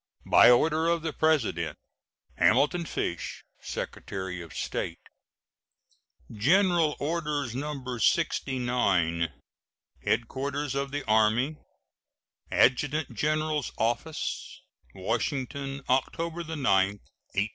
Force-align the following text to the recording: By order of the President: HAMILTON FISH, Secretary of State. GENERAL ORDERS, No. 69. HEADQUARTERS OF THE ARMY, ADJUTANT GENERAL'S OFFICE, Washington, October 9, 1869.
By 0.25 0.49
order 0.49 0.87
of 0.87 1.03
the 1.03 1.13
President: 1.13 1.77
HAMILTON 2.39 2.85
FISH, 2.85 3.43
Secretary 3.61 4.41
of 4.41 4.51
State. 4.51 4.97
GENERAL 6.35 6.95
ORDERS, 6.99 7.53
No. 7.55 7.75
69. 7.99 9.31
HEADQUARTERS 10.03 10.73
OF 10.73 10.89
THE 10.89 11.05
ARMY, 11.07 11.57
ADJUTANT 12.51 13.13
GENERAL'S 13.13 13.71
OFFICE, 13.77 14.61
Washington, 14.95 15.83
October 15.87 16.45
9, 16.45 16.47
1869. 16.55 17.49